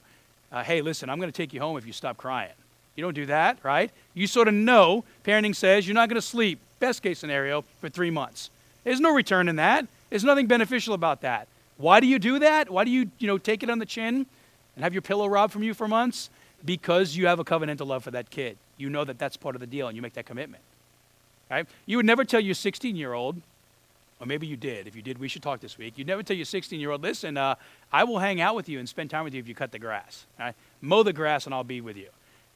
[0.52, 2.52] uh, hey, listen, I'm going to take you home if you stop crying.
[2.96, 3.92] You don't do that, right?
[4.14, 7.90] You sort of know, parenting says, you're not going to sleep, best case scenario, for
[7.90, 8.50] three months.
[8.84, 9.86] There's no return in that.
[10.10, 11.48] There's nothing beneficial about that.
[11.78, 12.70] Why do you do that?
[12.70, 14.26] Why do you, you know, take it on the chin
[14.76, 16.30] and have your pillow robbed from you for months?
[16.64, 18.58] Because you have a covenantal love for that kid.
[18.78, 20.64] You know that that's part of the deal and you make that commitment.
[21.86, 23.42] You would never tell your 16 year old,
[24.20, 24.88] or maybe you did.
[24.88, 25.98] If you did, we should talk this week.
[25.98, 27.56] You'd never tell your 16 year old, listen, uh,
[27.92, 29.80] I will hang out with you and spend time with you if you cut the
[29.80, 30.26] grass.
[30.40, 30.56] Right?
[30.82, 32.08] Mow the grass and I'll be with you.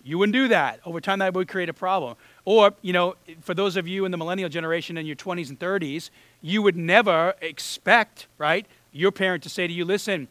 [0.04, 0.80] You wouldn't do that.
[0.86, 2.16] Over time, that would create a problem.
[2.46, 5.60] Or, you know, for those of you in the millennial generation in your 20s and
[5.60, 6.10] 30s,
[6.42, 10.30] you would never expect, right, your parent to say to you, listen,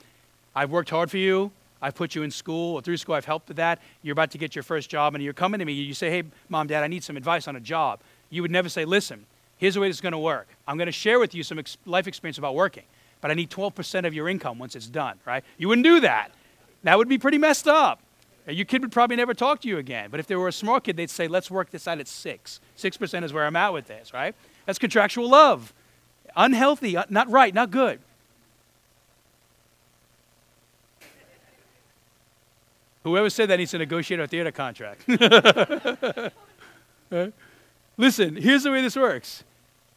[0.54, 1.52] I've worked hard for you.
[1.80, 3.14] I've put you in school or through school.
[3.14, 3.78] I've helped with that.
[4.02, 5.74] You're about to get your first job, and you're coming to me.
[5.74, 8.00] You say, hey, mom, dad, I need some advice on a job.
[8.30, 10.48] You would never say, listen, here's the way this is going to work.
[10.66, 12.84] I'm going to share with you some ex- life experience about working,
[13.20, 15.44] but I need 12% of your income once it's done, right?
[15.56, 16.30] You wouldn't do that.
[16.82, 18.00] That would be pretty messed up.
[18.46, 20.08] Your kid would probably never talk to you again.
[20.10, 22.60] But if they were a smart kid, they'd say, let's work this out at six.
[22.78, 24.34] 6% is where I'm at with this, right?
[24.64, 25.74] That's contractual love.
[26.34, 28.00] Unhealthy, uh, not right, not good.
[33.04, 35.04] Whoever said that needs to negotiate a theater contract.
[37.98, 39.44] Listen, here's the way this works.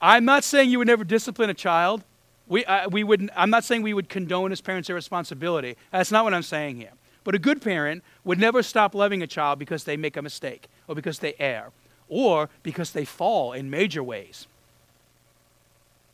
[0.02, 2.04] I'm not saying you would never discipline a child.
[2.48, 5.78] We, uh, we would, I'm not saying we would condone as parents their responsibility.
[5.92, 6.92] That's not what I'm saying here.
[7.24, 10.68] But a good parent would never stop loving a child because they make a mistake
[10.88, 11.70] or because they err
[12.10, 14.48] or because they fall in major ways.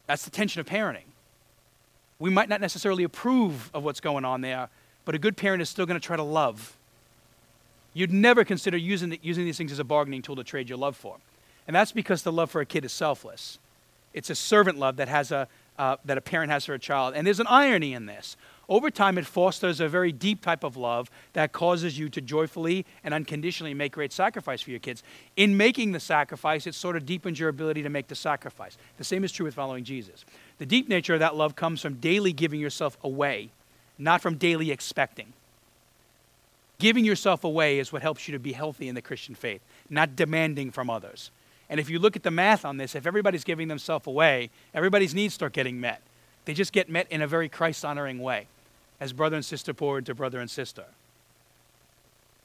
[0.06, 1.08] That's the tension of parenting.
[2.19, 4.67] We might not necessarily approve of what's going on there,
[5.06, 6.76] but a good parent is still going to try to love.
[7.93, 10.97] You'd never consider using, using these things as a bargaining tool to trade your love
[10.97, 11.17] for.
[11.67, 13.60] And that's because the love for a kid is selfless.
[14.13, 17.13] It's a servant love that, has a, uh, that a parent has for a child.
[17.13, 18.38] And there's an irony in this.
[18.69, 22.86] Over time, it fosters a very deep type of love that causes you to joyfully
[23.03, 25.03] and unconditionally make great sacrifice for your kids.
[25.38, 28.77] In making the sacrifice, it sort of deepens your ability to make the sacrifice.
[28.97, 30.25] The same is true with following Jesus.
[30.58, 33.51] The deep nature of that love comes from daily giving yourself away,
[33.97, 35.32] not from daily expecting.
[36.80, 40.15] Giving yourself away is what helps you to be healthy in the Christian faith, not
[40.15, 41.32] demanding from others.
[41.69, 45.13] And if you look at the math on this, if everybody's giving themselves away, everybody's
[45.13, 46.01] needs start getting met.
[46.45, 48.47] They just get met in a very Christ honoring way,
[48.99, 50.86] as brother and sister pour into brother and sister.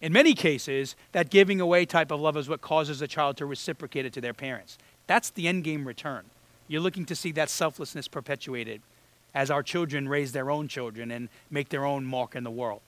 [0.00, 3.46] In many cases, that giving away type of love is what causes a child to
[3.46, 4.76] reciprocate it to their parents.
[5.06, 6.24] That's the end game return.
[6.66, 8.80] You're looking to see that selflessness perpetuated
[9.35, 12.80] as our children raise their own children and make their own mark in the world.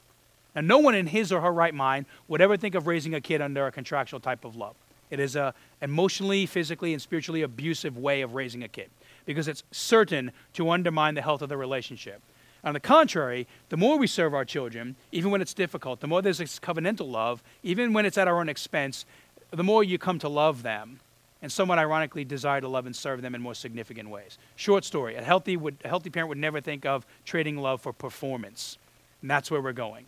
[0.55, 3.21] Now, no one in his or her right mind would ever think of raising a
[3.21, 4.75] kid under a contractual type of love.
[5.11, 8.89] It is a emotionally, physically, and spiritually abusive way of raising a kid
[9.27, 12.21] because it's certain to undermine the health of the relationship.
[12.65, 16.23] On the contrary, the more we serve our children, even when it's difficult, the more
[16.23, 19.05] there's this covenantal love, even when it's at our own expense,
[19.51, 21.01] the more you come to love them
[21.43, 24.39] and somewhat ironically desire to love and serve them in more significant ways.
[24.57, 27.93] Short story a healthy, would, a healthy parent would never think of trading love for
[27.93, 28.79] performance.
[29.21, 30.07] And that's where we're going.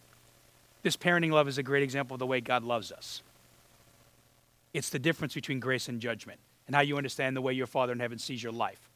[0.82, 3.20] This parenting love is a great example of the way God loves us.
[4.76, 7.94] It's the difference between grace and judgment and how you understand the way your Father
[7.94, 8.90] in heaven sees your life.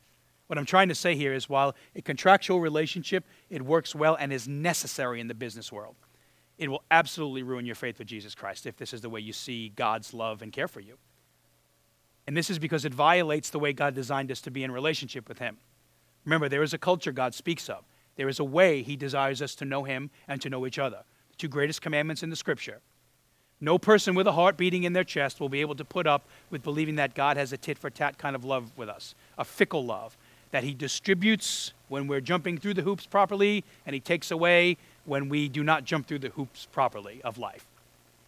[0.47, 4.31] What I'm trying to say here is while a contractual relationship, it works well and
[4.31, 5.97] is necessary in the business world.
[6.59, 9.33] it will absolutely ruin your faith with Jesus Christ if this is the way you
[9.33, 10.99] see God's love and care for you.
[12.27, 15.31] And this is because it violates the way God designed us to be in relationship
[15.31, 15.57] with Him.
[16.27, 19.55] Remember, there is a culture God speaks of, there is a way He desires us
[19.55, 21.05] to know Him and to know each other.
[21.31, 22.83] The two greatest commandments in the Scripture.
[23.61, 26.23] No person with a heart beating in their chest will be able to put up
[26.49, 29.45] with believing that God has a tit for tat kind of love with us, a
[29.45, 30.17] fickle love,
[30.51, 35.29] that He distributes when we're jumping through the hoops properly and He takes away when
[35.29, 37.67] we do not jump through the hoops properly of life.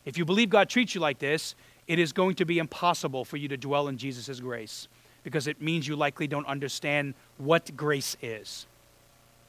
[0.05, 1.55] If you believe God treats you like this,
[1.89, 4.89] it is going to be impossible for you to dwell in Jesus' grace
[5.25, 8.67] because it means you likely don't understand what grace is.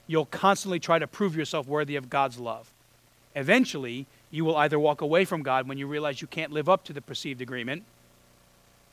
[0.07, 2.71] You'll constantly try to prove yourself worthy of God's love.
[3.35, 6.83] Eventually, you will either walk away from God when you realize you can't live up
[6.85, 7.83] to the perceived agreement,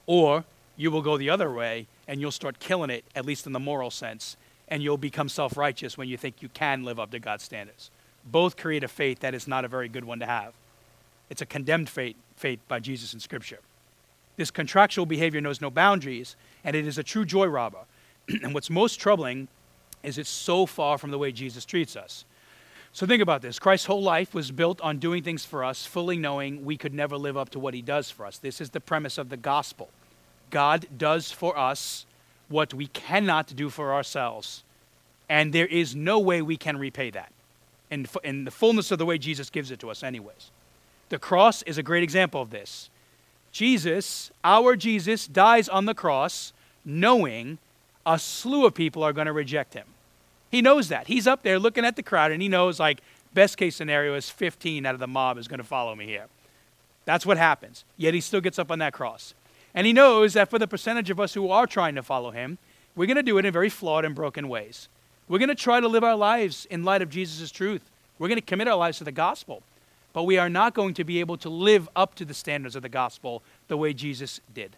[0.06, 0.44] or
[0.76, 3.60] you will go the other way and you'll start killing it, at least in the
[3.60, 4.36] moral sense,
[4.68, 7.90] and you'll become self righteous when you think you can live up to God's standards
[8.24, 10.52] both create a faith that is not a very good one to have.
[11.28, 13.60] It's a condemned faith, faith by Jesus in Scripture.
[14.36, 17.84] This contractual behavior knows no boundaries, and it is a true joy robber.
[18.42, 19.48] and what's most troubling
[20.02, 22.24] is it's so far from the way Jesus treats us.
[22.92, 26.16] So think about this Christ's whole life was built on doing things for us, fully
[26.16, 28.38] knowing we could never live up to what he does for us.
[28.38, 29.88] This is the premise of the gospel.
[30.50, 32.04] God does for us
[32.48, 34.64] what we cannot do for ourselves,
[35.28, 37.32] and there is no way we can repay that
[37.90, 40.50] in, in the fullness of the way Jesus gives it to us, anyways.
[41.10, 42.90] The cross is a great example of this.
[43.52, 46.52] Jesus, our Jesus, dies on the cross
[46.84, 47.58] knowing
[48.06, 49.86] a slew of people are going to reject him.
[50.50, 51.06] He knows that.
[51.06, 53.00] He's up there looking at the crowd and he knows, like,
[53.32, 56.26] best case scenario is 15 out of the mob is going to follow me here.
[57.04, 57.84] That's what happens.
[57.96, 59.34] Yet he still gets up on that cross.
[59.74, 62.58] And he knows that for the percentage of us who are trying to follow him,
[62.96, 64.88] we're going to do it in very flawed and broken ways.
[65.28, 67.88] We're going to try to live our lives in light of Jesus' truth.
[68.18, 69.62] We're going to commit our lives to the gospel.
[70.12, 72.82] But we are not going to be able to live up to the standards of
[72.82, 74.74] the gospel the way Jesus did.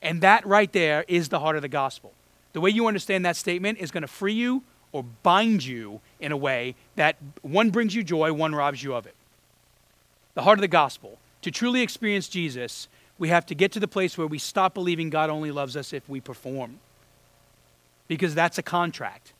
[0.00, 2.12] And that right there is the heart of the gospel.
[2.54, 4.62] The way you understand that statement is going to free you
[4.96, 9.04] or bind you in a way that one brings you joy, one robs you of
[9.04, 9.14] it.
[10.32, 11.18] The heart of the gospel.
[11.42, 15.10] To truly experience Jesus, we have to get to the place where we stop believing
[15.10, 16.78] God only loves us if we perform.
[18.08, 19.34] Because that's a contract.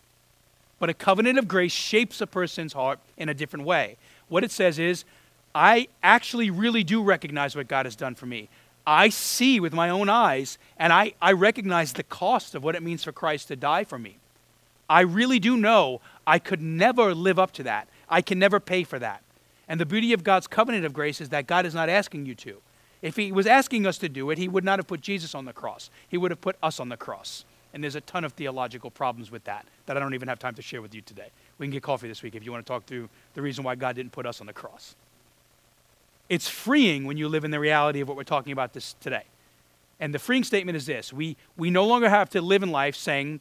[0.79, 3.97] But a covenant of grace shapes a person's heart in a different way.
[4.29, 5.07] What it says is,
[5.55, 8.51] I actually really do recognize what God has done for me.
[8.87, 12.83] I see with my own eyes, and I, I recognize the cost of what it
[12.83, 14.19] means for Christ to die for me.
[14.89, 17.89] I really do know I could never live up to that.
[18.09, 19.23] I can never pay for that.
[19.69, 22.35] And the beauty of God's covenant of grace is that God is not asking you
[22.37, 22.61] to.
[23.03, 25.45] If He was asking us to do it, He would not have put Jesus on
[25.45, 27.45] the cross, He would have put us on the cross.
[27.75, 30.55] And there's a ton of theological problems with that that I don't even have time
[30.55, 31.29] to share with you today.
[31.59, 33.75] We can get coffee this week if you want to talk through the reason why
[33.75, 34.95] God didn't put us on the cross.
[36.29, 39.25] It's freeing when you live in the reality of what we're talking about this today.
[40.01, 42.97] And the freeing statement is this we, we no longer have to live in life
[42.97, 43.41] saying,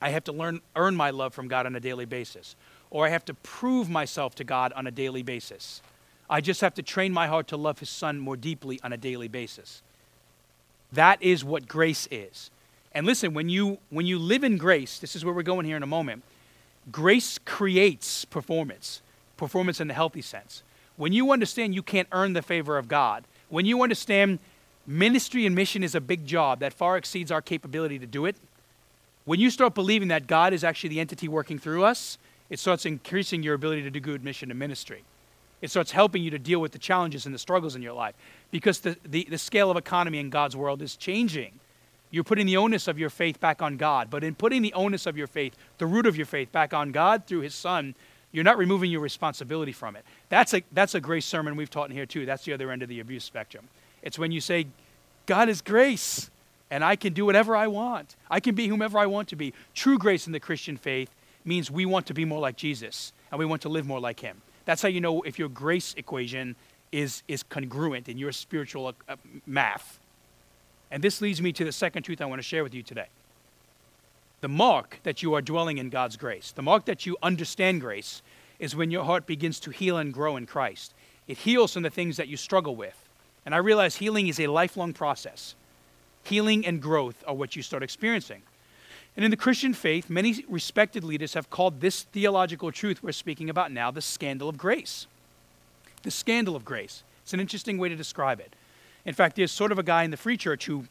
[0.00, 2.56] I have to learn, earn my love from God on a daily basis,
[2.90, 5.82] or I have to prove myself to God on a daily basis.
[6.28, 8.96] I just have to train my heart to love His Son more deeply on a
[8.96, 9.82] daily basis.
[10.92, 12.50] That is what grace is.
[12.92, 15.76] And listen, when you when you live in grace, this is where we're going here
[15.76, 16.22] in a moment.
[16.90, 19.02] Grace creates performance,
[19.36, 20.62] performance in the healthy sense.
[20.96, 24.38] When you understand you can't earn the favor of God, when you understand
[24.86, 28.36] ministry and mission is a big job that far exceeds our capability to do it,
[29.24, 32.86] when you start believing that God is actually the entity working through us, it starts
[32.86, 35.04] increasing your ability to do good mission and ministry.
[35.60, 38.14] It starts helping you to deal with the challenges and the struggles in your life
[38.50, 41.60] because the, the, the scale of economy in God's world is changing.
[42.10, 44.10] You're putting the onus of your faith back on God.
[44.10, 46.90] But in putting the onus of your faith, the root of your faith, back on
[46.90, 47.94] God through His Son,
[48.32, 50.04] you're not removing your responsibility from it.
[50.28, 52.26] That's a, that's a grace sermon we've taught in here, too.
[52.26, 53.68] That's the other end of the abuse spectrum.
[54.02, 54.66] It's when you say,
[55.26, 56.30] God is grace,
[56.70, 58.16] and I can do whatever I want.
[58.30, 59.52] I can be whomever I want to be.
[59.74, 61.10] True grace in the Christian faith
[61.44, 64.20] means we want to be more like Jesus, and we want to live more like
[64.20, 64.40] Him.
[64.64, 66.54] That's how you know if your grace equation
[66.92, 69.98] is, is congruent in your spiritual uh, math.
[70.90, 73.06] And this leads me to the second truth I want to share with you today.
[74.40, 78.22] The mark that you are dwelling in God's grace, the mark that you understand grace,
[78.58, 80.94] is when your heart begins to heal and grow in Christ.
[81.28, 83.08] It heals from the things that you struggle with.
[83.46, 85.54] And I realize healing is a lifelong process.
[86.24, 88.42] Healing and growth are what you start experiencing.
[89.16, 93.50] And in the Christian faith, many respected leaders have called this theological truth we're speaking
[93.50, 95.06] about now the scandal of grace.
[96.02, 97.02] The scandal of grace.
[97.22, 98.54] It's an interesting way to describe it.
[99.04, 100.84] In fact, there's sort of a guy in the Free Church who,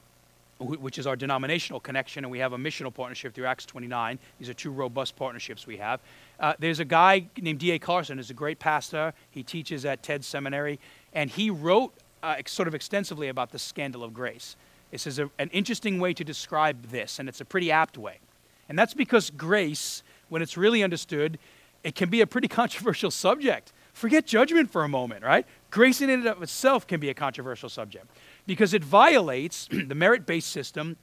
[0.59, 4.19] which is our denominational connection, and we have a missional partnership through Acts 29.
[4.39, 5.99] These are two robust partnerships we have.
[6.39, 7.79] Uh, there's a guy named D.A.
[7.79, 9.13] Carson, who's a great pastor.
[9.31, 10.79] He teaches at TED Seminary,
[11.13, 14.55] and he wrote uh, sort of extensively about the scandal of grace.
[14.91, 18.19] This is a, an interesting way to describe this, and it's a pretty apt way.
[18.67, 21.39] And that's because grace, when it's really understood,
[21.83, 23.71] it can be a pretty controversial subject.
[23.93, 25.45] Forget judgment for a moment, right?
[25.71, 28.07] Grace in and of itself can be a controversial subject
[28.47, 30.97] because it violates the merit based system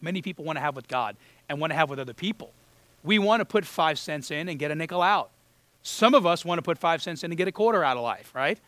[0.00, 1.16] many people want to have with God
[1.48, 2.52] and want to have with other people.
[3.02, 5.30] We want to put five cents in and get a nickel out.
[5.82, 8.02] Some of us want to put five cents in and get a quarter out of
[8.02, 8.58] life, right?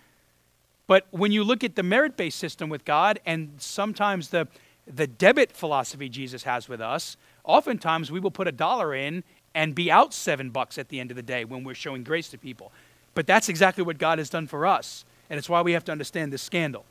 [0.87, 4.49] But when you look at the merit based system with God and sometimes the,
[4.87, 9.75] the debit philosophy Jesus has with us, oftentimes we will put a dollar in and
[9.75, 12.38] be out seven bucks at the end of the day when we're showing grace to
[12.38, 12.73] people.
[13.14, 15.05] But that's exactly what God has done for us.
[15.29, 16.85] And it's why we have to understand this scandal.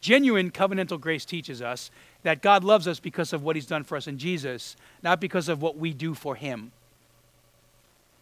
[0.00, 1.90] Genuine covenantal grace teaches us
[2.24, 5.48] that God loves us because of what he's done for us in Jesus, not because
[5.48, 6.72] of what we do for him.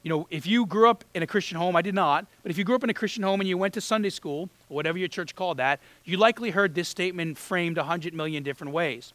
[0.03, 2.57] You know, if you grew up in a Christian home, I did not, but if
[2.57, 4.97] you grew up in a Christian home and you went to Sunday school, or whatever
[4.97, 9.13] your church called that, you likely heard this statement framed a hundred million different ways.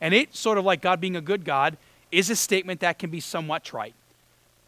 [0.00, 1.76] And it, sort of like God being a good God,
[2.10, 3.94] is a statement that can be somewhat trite.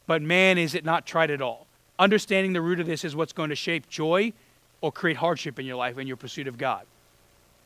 [0.06, 1.66] But man, is it not trite at all.
[1.98, 4.32] Understanding the root of this is what's going to shape joy
[4.80, 6.84] or create hardship in your life in your pursuit of God.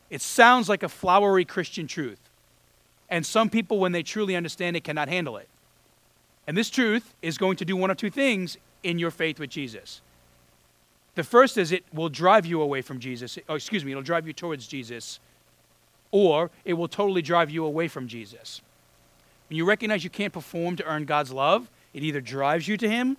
[0.08, 2.20] It sounds like a flowery Christian truth.
[3.10, 5.48] And some people, when they truly understand it, cannot handle it.
[6.48, 9.50] And this truth is going to do one of two things in your faith with
[9.50, 10.00] Jesus.
[11.14, 14.26] The first is it will drive you away from Jesus, or excuse me, it'll drive
[14.26, 15.20] you towards Jesus,
[16.10, 18.62] or it will totally drive you away from Jesus.
[19.50, 22.88] When you recognize you can't perform to earn God's love, it either drives you to
[22.88, 23.18] Him,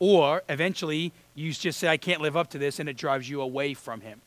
[0.00, 3.40] or eventually you just say, I can't live up to this, and it drives you
[3.40, 4.20] away from Him.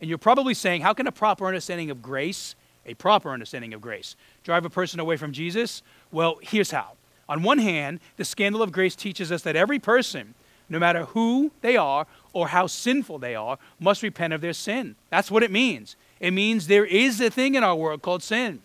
[0.00, 2.54] And you're probably saying, how can a proper understanding of grace,
[2.86, 5.82] a proper understanding of grace, drive a person away from Jesus?
[6.10, 6.92] Well, here's how.
[7.28, 10.34] On one hand, the scandal of grace teaches us that every person,
[10.68, 14.96] no matter who they are or how sinful they are, must repent of their sin.
[15.10, 15.96] That's what it means.
[16.20, 18.60] It means there is a thing in our world called sin.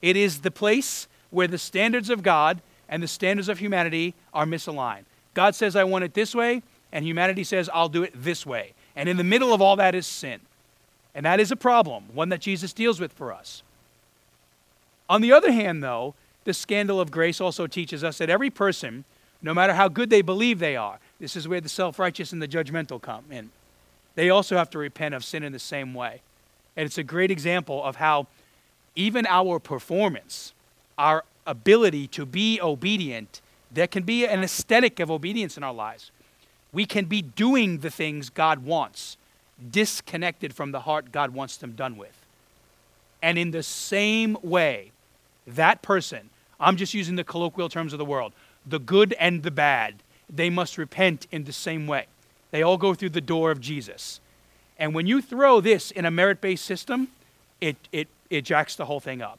[0.00, 4.44] It is the place where the standards of God and the standards of humanity are
[4.44, 5.04] misaligned.
[5.34, 8.74] God says, I want it this way, and humanity says, I'll do it this way.
[8.94, 10.40] And in the middle of all that is sin.
[11.14, 13.62] And that is a problem, one that Jesus deals with for us.
[15.08, 19.04] On the other hand, though, the scandal of grace also teaches us that every person,
[19.40, 22.42] no matter how good they believe they are, this is where the self righteous and
[22.42, 23.50] the judgmental come in,
[24.14, 26.20] they also have to repent of sin in the same way.
[26.76, 28.26] And it's a great example of how
[28.94, 30.52] even our performance,
[30.98, 36.10] our ability to be obedient, there can be an aesthetic of obedience in our lives.
[36.72, 39.16] We can be doing the things God wants,
[39.70, 42.16] disconnected from the heart God wants them done with.
[43.22, 44.90] And in the same way,
[45.46, 46.30] that person,
[46.62, 48.32] I'm just using the colloquial terms of the world,
[48.64, 49.96] the good and the bad,
[50.30, 52.06] they must repent in the same way.
[52.52, 54.20] They all go through the door of Jesus.
[54.78, 57.08] And when you throw this in a merit based system,
[57.60, 59.38] it, it, it jacks the whole thing up.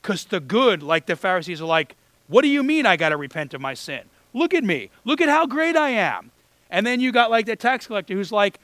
[0.00, 1.94] Because the good, like the Pharisees, are like,
[2.28, 4.02] What do you mean I got to repent of my sin?
[4.32, 4.90] Look at me.
[5.04, 6.30] Look at how great I am.
[6.70, 8.58] And then you got like the tax collector who's like,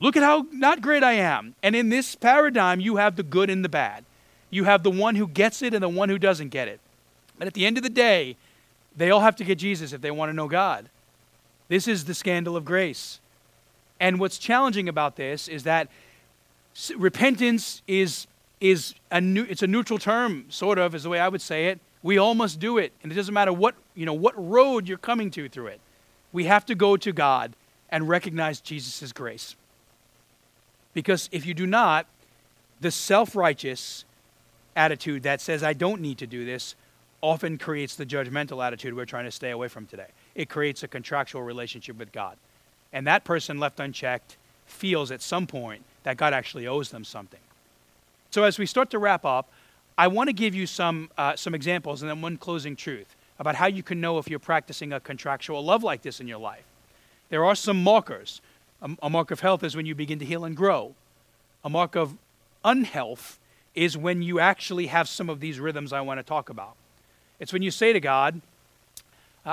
[0.00, 1.54] Look at how not great I am.
[1.62, 4.04] And in this paradigm, you have the good and the bad.
[4.50, 6.80] You have the one who gets it and the one who doesn't get it.
[7.38, 8.36] But at the end of the day,
[8.96, 10.88] they all have to get Jesus if they want to know God.
[11.68, 13.20] This is the scandal of grace.
[14.00, 15.88] And what's challenging about this is that
[16.96, 18.26] repentance is,
[18.60, 21.66] is a new, it's a neutral term, sort of, is the way I would say
[21.66, 21.80] it.
[22.02, 22.92] We all must do it.
[23.02, 25.80] And it doesn't matter what, you know, what road you're coming to through it.
[26.32, 27.54] We have to go to God
[27.90, 29.56] and recognize Jesus' grace.
[30.94, 32.06] Because if you do not,
[32.80, 34.04] the self righteous
[34.76, 36.74] attitude that says, I don't need to do this,
[37.20, 40.08] often creates the judgmental attitude we're trying to stay away from today.
[40.34, 42.36] It creates a contractual relationship with God.
[42.92, 47.40] And that person left unchecked feels at some point that God actually owes them something.
[48.30, 49.48] So as we start to wrap up,
[49.96, 53.56] I want to give you some, uh, some examples and then one closing truth about
[53.56, 56.64] how you can know if you're practicing a contractual love like this in your life.
[57.30, 58.40] There are some markers.
[58.80, 60.94] A, a mark of health is when you begin to heal and grow.
[61.64, 62.16] A mark of
[62.64, 63.38] unhealth
[63.74, 66.74] is when you actually have some of these rhythms I want to talk about.
[67.40, 68.40] It's when you say to God,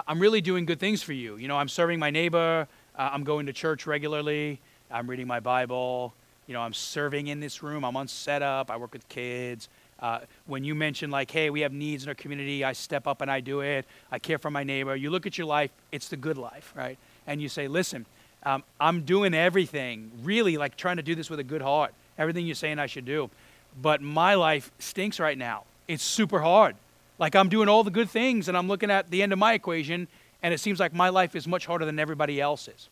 [0.08, 1.38] I'm really doing good things for you.
[1.38, 4.60] You know, I'm serving my neighbor, uh, I'm going to church regularly,
[4.92, 6.14] I'm reading my Bible,
[6.48, 9.70] you know, I'm serving in this room, I'm on setup, I work with kids.
[10.00, 13.22] Uh, when you mention, like, hey, we have needs in our community, I step up
[13.22, 16.10] and I do it, I care for my neighbor, you look at your life, it's
[16.10, 16.98] the good life, right?
[17.28, 18.06] And you say, listen,
[18.44, 21.94] um, I'm doing everything, really like trying to do this with a good heart.
[22.18, 23.30] Everything you're saying I should do.
[23.82, 25.64] But my life stinks right now.
[25.88, 26.76] It's super hard.
[27.18, 29.54] Like I'm doing all the good things and I'm looking at the end of my
[29.54, 30.08] equation
[30.44, 32.90] and it seems like my life is much harder than everybody else's.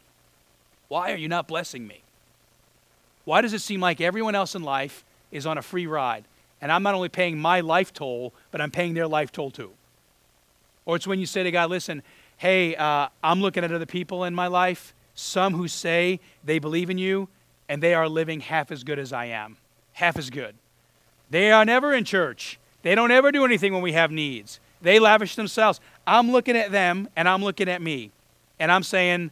[0.87, 2.01] Why are you not blessing me?
[3.25, 6.25] Why does it seem like everyone else in life is on a free ride?
[6.61, 9.71] And I'm not only paying my life toll, but I'm paying their life toll too.
[10.85, 12.03] Or it's when you say to God, listen,
[12.37, 16.89] hey, uh, I'm looking at other people in my life, some who say they believe
[16.89, 17.29] in you,
[17.69, 19.57] and they are living half as good as I am.
[19.93, 20.55] Half as good.
[21.29, 22.59] They are never in church.
[22.83, 24.59] They don't ever do anything when we have needs.
[24.81, 25.79] They lavish themselves.
[26.05, 28.11] I'm looking at them and I'm looking at me.
[28.59, 29.31] And I'm saying,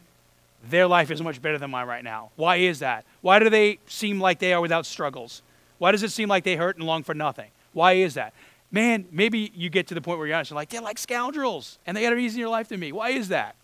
[0.69, 2.31] their life is much better than mine right now.
[2.35, 3.05] Why is that?
[3.21, 5.41] Why do they seem like they are without struggles?
[5.77, 7.49] Why does it seem like they hurt and long for nothing?
[7.73, 8.33] Why is that?
[8.71, 11.77] Man, maybe you get to the point where you're honest, you're like, they're like scoundrels
[11.85, 12.91] and they got an easier life than me.
[12.91, 13.55] Why is that?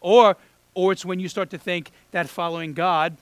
[0.00, 0.36] Or,
[0.74, 3.16] or it's when you start to think that following God,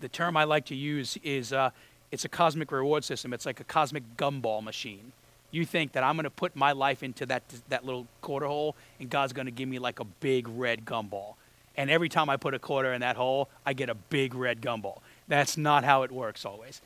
[0.00, 1.70] the term I like to use is uh,
[2.10, 3.32] it's a cosmic reward system.
[3.32, 5.12] It's like a cosmic gumball machine.
[5.50, 8.76] You think that I'm going to put my life into that, that little quarter hole
[9.00, 11.34] and God's going to give me like a big red gumball.
[11.76, 14.60] And every time I put a quarter in that hole, I get a big red
[14.60, 14.98] gumball.
[15.28, 16.82] That's not how it works always.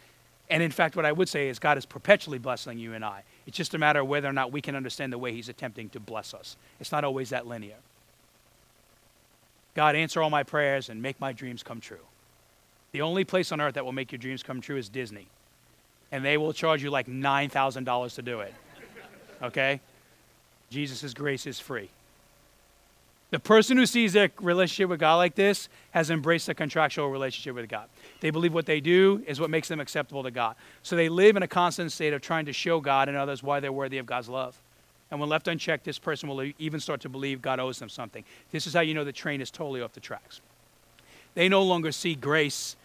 [0.50, 3.22] And in fact, what I would say is God is perpetually blessing you and I.
[3.46, 5.88] It's just a matter of whether or not we can understand the way He's attempting
[5.90, 6.56] to bless us.
[6.78, 7.76] It's not always that linear.
[9.74, 12.04] God, answer all my prayers and make my dreams come true.
[12.92, 15.28] The only place on earth that will make your dreams come true is Disney.
[16.12, 18.54] And they will charge you like $9,000 to do it.
[19.42, 19.80] Okay?
[20.70, 21.88] Jesus' grace is free.
[23.32, 27.54] The person who sees their relationship with God like this has embraced a contractual relationship
[27.54, 27.88] with God.
[28.20, 30.54] They believe what they do is what makes them acceptable to God.
[30.82, 33.58] So they live in a constant state of trying to show God and others why
[33.60, 34.60] they're worthy of God's love.
[35.10, 38.22] And when left unchecked, this person will even start to believe God owes them something.
[38.50, 40.42] This is how you know the train is totally off the tracks.
[41.34, 42.76] They no longer see grace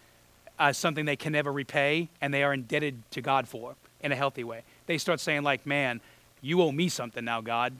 [0.58, 4.16] as something they can never repay and they are indebted to God for in a
[4.16, 4.62] healthy way.
[4.86, 6.00] They start saying, like, man,
[6.40, 7.74] you owe me something now, God.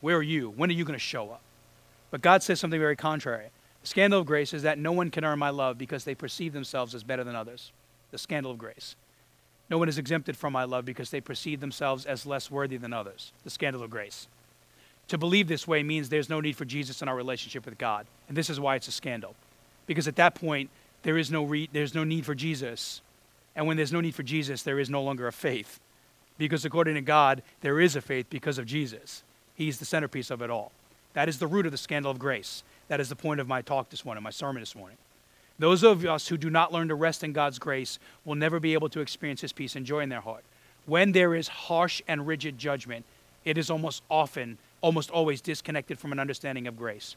[0.00, 0.50] Where are you?
[0.50, 1.40] When are you going to show up?
[2.10, 3.48] But God says something very contrary.
[3.82, 6.52] The scandal of grace is that no one can earn my love because they perceive
[6.52, 7.72] themselves as better than others.
[8.10, 8.96] The scandal of grace.
[9.68, 12.92] No one is exempted from my love because they perceive themselves as less worthy than
[12.92, 13.32] others.
[13.44, 14.28] The scandal of grace.
[15.08, 18.06] To believe this way means there's no need for Jesus in our relationship with God.
[18.28, 19.34] And this is why it's a scandal.
[19.86, 20.70] Because at that point,
[21.04, 23.00] there is no, re- there's no need for Jesus.
[23.54, 25.78] And when there's no need for Jesus, there is no longer a faith.
[26.36, 29.22] Because according to God, there is a faith because of Jesus.
[29.54, 30.72] He's the centerpiece of it all.
[31.12, 32.64] That is the root of the scandal of grace.
[32.88, 34.96] That is the point of my talk this morning, my sermon this morning.
[35.58, 38.74] Those of us who do not learn to rest in God's grace will never be
[38.74, 40.42] able to experience His peace and joy in their heart.
[40.86, 43.04] When there is harsh and rigid judgment,
[43.44, 47.14] it is almost often, almost always disconnected from an understanding of grace.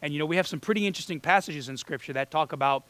[0.00, 2.84] And you know, we have some pretty interesting passages in Scripture that talk about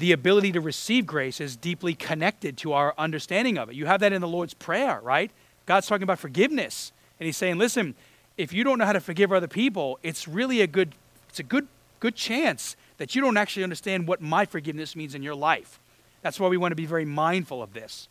[0.00, 3.74] the ability to receive grace is deeply connected to our understanding of it.
[3.74, 5.30] You have that in the Lord's Prayer, right?
[5.66, 6.90] God's talking about forgiveness.
[7.18, 7.94] And He's saying, listen,
[8.38, 10.94] if you don't know how to forgive other people, it's really a good,
[11.28, 11.68] it's a good,
[12.00, 15.78] good chance that you don't actually understand what my forgiveness means in your life.
[16.22, 18.08] That's why we want to be very mindful of this.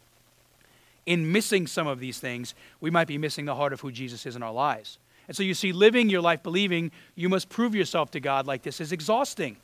[1.08, 4.28] In missing some of these things, we might be missing the heart of who Jesus
[4.28, 5.00] is in our lives.
[5.28, 8.62] And so you see, living your life believing you must prove yourself to God like
[8.62, 9.58] this is exhausting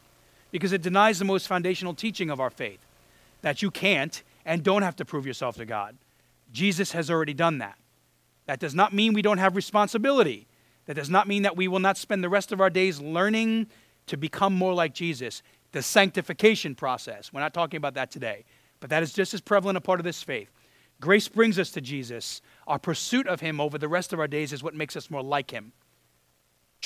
[0.56, 2.80] because it denies the most foundational teaching of our faith
[3.42, 5.98] that you can't and don't have to prove yourself to God.
[6.54, 7.78] Jesus has already done that.
[8.46, 10.48] That does not mean we don't have responsibility.
[10.86, 13.68] That does not mean that we will not spend the rest of our days learning
[14.08, 15.44] to become more like Jesus,
[15.74, 17.34] the sanctification process.
[17.34, 18.46] We're not talking about that today,
[18.80, 20.50] but that is just as prevalent a part of this faith.
[21.02, 22.42] Grace brings us to Jesus.
[22.66, 25.22] Our pursuit of Him over the rest of our days is what makes us more
[25.22, 25.74] like Him.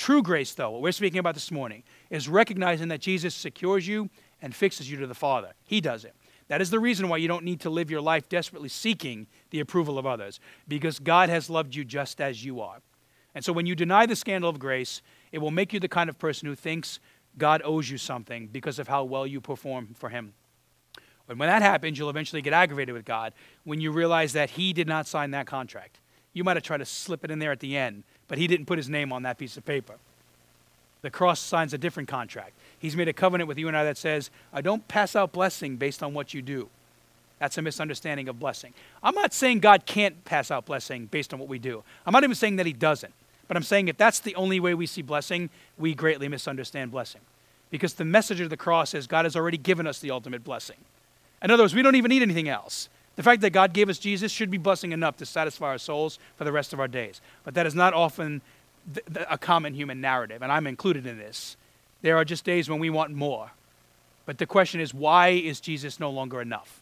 [0.00, 4.08] True grace, though, what we're speaking about this morning, is recognizing that Jesus secures you
[4.40, 5.52] and fixes you to the Father.
[5.62, 6.14] He does it.
[6.48, 9.60] That is the reason why you don't need to live your life desperately seeking the
[9.60, 12.80] approval of others, because God has loved you just as you are.
[13.34, 16.08] And so when you deny the scandal of grace, it will make you the kind
[16.08, 16.98] of person who thinks
[17.36, 20.32] God owes you something because of how well you perform for Him.
[21.28, 23.34] And when that happens, you'll eventually get aggravated with God
[23.64, 26.00] when you realize that He did not sign that contract.
[26.32, 28.66] You might have tried to slip it in there at the end, but He didn't
[28.66, 29.96] put His name on that piece of paper.
[31.02, 32.52] The cross signs a different contract.
[32.78, 35.76] He's made a covenant with you and I that says, I don't pass out blessing
[35.76, 36.68] based on what you do.
[37.40, 38.72] That's a misunderstanding of blessing.
[39.02, 41.82] I'm not saying God can't pass out blessing based on what we do.
[42.06, 43.12] I'm not even saying that He doesn't.
[43.48, 47.22] But I'm saying if that's the only way we see blessing, we greatly misunderstand blessing.
[47.70, 50.76] Because the message of the cross is God has already given us the ultimate blessing.
[51.42, 52.88] In other words, we don't even need anything else.
[53.16, 56.18] The fact that God gave us Jesus should be blessing enough to satisfy our souls
[56.36, 57.20] for the rest of our days.
[57.44, 58.40] But that is not often
[59.28, 61.56] a common human narrative, and I'm included in this.
[62.02, 63.50] There are just days when we want more.
[64.24, 66.80] But the question is, why is Jesus no longer enough?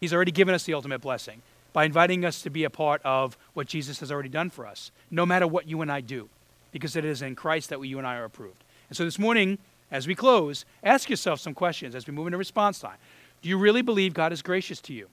[0.00, 1.42] He's already given us the ultimate blessing
[1.72, 4.90] by inviting us to be a part of what Jesus has already done for us,
[5.10, 6.28] no matter what you and I do.
[6.72, 8.64] because it is in Christ that we, you and I are approved.
[8.88, 9.58] And so this morning,
[9.90, 12.96] as we close, ask yourself some questions as we move into response time.
[13.42, 15.08] Do you really believe God is gracious to you?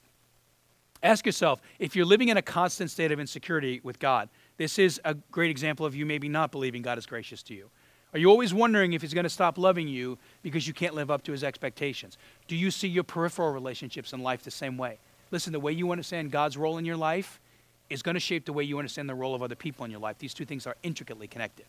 [1.04, 5.00] Ask yourself if you're living in a constant state of insecurity with God, this is
[5.06, 7.70] a great example of you maybe not believing God is gracious to you.
[8.14, 11.12] Are you always wondering if He's going to stop loving you because you can't live
[11.12, 12.18] up to His expectations?
[12.48, 14.98] Do you see your peripheral relationships in life the same way?
[15.32, 17.42] Listen, the way you understand God's role in your life
[17.90, 20.00] is going to shape the way you understand the role of other people in your
[20.00, 20.18] life.
[20.18, 21.66] These two things are intricately connected.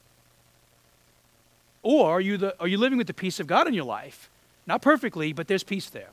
[1.82, 4.30] Or are you, the, are you living with the peace of God in your life?
[4.66, 6.10] Not perfectly, but there's peace there.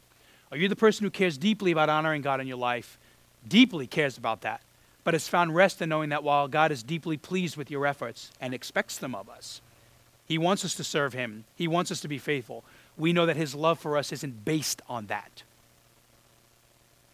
[0.54, 3.00] Are you the person who cares deeply about honoring God in your life?
[3.48, 4.62] Deeply cares about that,
[5.04, 8.30] but has found rest in knowing that while God is deeply pleased with your efforts
[8.40, 9.62] and expects them of us,
[10.28, 12.64] He wants us to serve Him, He wants us to be faithful.
[13.00, 15.42] We know that His love for us isn't based on that.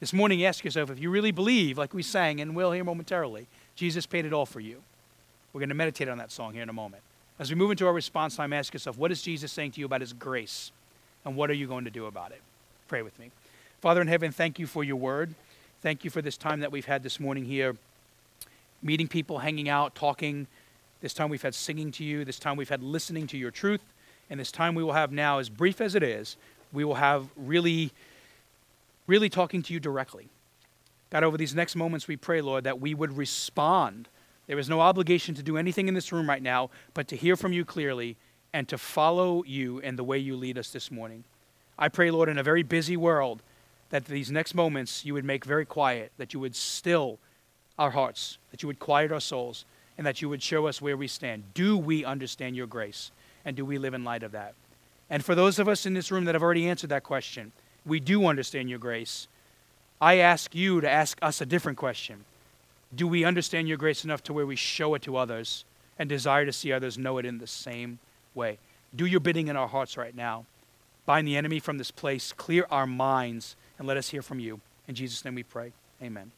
[0.02, 3.48] This morning, ask yourself if you really believe, like we sang and will here momentarily,
[3.74, 4.82] Jesus paid it all for you.
[5.54, 7.04] We're going to meditate on that song here in a moment.
[7.40, 9.86] As we move into our response time, ask yourself, what is Jesus saying to you
[9.86, 10.74] about his grace?
[11.24, 12.42] And what are you going to do about it?
[12.90, 13.30] Pray with me.
[13.82, 15.36] Father in heaven, thank you for your word.
[15.82, 17.78] Thank you for this time that we've had this morning here,
[18.82, 20.48] meeting people, hanging out, talking.
[21.00, 22.26] This time we've had singing to you.
[22.26, 23.84] This time we've had listening to your truth.
[24.32, 26.36] And this time we will have now, as brief as it is,
[26.74, 27.92] we will have really,
[29.06, 30.28] really talking to you directly.
[31.12, 34.08] God, over these next moments, we pray, Lord, that we would respond
[34.48, 37.36] there is no obligation to do anything in this room right now but to hear
[37.36, 38.18] from you clearly
[38.52, 41.24] and to follow you in the way you lead us this morning.
[41.80, 43.42] I pray, Lord, in a very busy world,
[43.90, 47.18] that these next moments you would make very quiet, that you would still
[47.80, 49.64] our hearts, that you would quiet our souls,
[49.98, 51.44] and that you would show us where we stand.
[51.54, 53.12] Do we understand your grace?
[53.46, 54.54] And do we live in light of that?
[55.10, 57.54] And for those of us in this room that have already answered that question,
[57.86, 59.30] we do understand your grace.
[60.02, 62.26] I ask you to ask us a different question
[62.96, 65.64] do we understand your grace enough to where we show it to others
[66.00, 68.00] and desire to see others know it in the same
[68.34, 68.58] way?
[68.96, 70.46] Do your bidding in our hearts right now.
[71.10, 74.62] Bind the enemy from this place, clear our minds, and let us hear from you.
[74.88, 75.72] In Jesus' name we pray.
[76.04, 76.30] Amen.